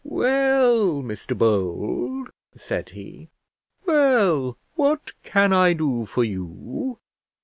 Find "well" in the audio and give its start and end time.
0.03-1.03, 3.85-4.57